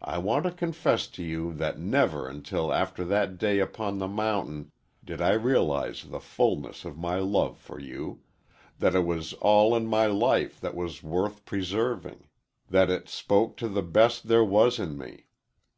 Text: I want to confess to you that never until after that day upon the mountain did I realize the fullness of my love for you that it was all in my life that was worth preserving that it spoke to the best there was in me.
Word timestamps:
I 0.00 0.16
want 0.16 0.44
to 0.44 0.52
confess 0.52 1.06
to 1.08 1.22
you 1.22 1.52
that 1.52 1.78
never 1.78 2.26
until 2.26 2.72
after 2.72 3.04
that 3.04 3.36
day 3.36 3.58
upon 3.58 3.98
the 3.98 4.08
mountain 4.08 4.72
did 5.04 5.20
I 5.20 5.34
realize 5.34 6.04
the 6.04 6.18
fullness 6.18 6.86
of 6.86 6.96
my 6.96 7.18
love 7.18 7.58
for 7.58 7.78
you 7.78 8.22
that 8.78 8.94
it 8.94 9.04
was 9.04 9.34
all 9.34 9.76
in 9.76 9.86
my 9.86 10.06
life 10.06 10.58
that 10.62 10.74
was 10.74 11.02
worth 11.02 11.44
preserving 11.44 12.28
that 12.70 12.88
it 12.88 13.10
spoke 13.10 13.58
to 13.58 13.68
the 13.68 13.82
best 13.82 14.28
there 14.28 14.44
was 14.46 14.78
in 14.78 14.96
me. 14.96 15.26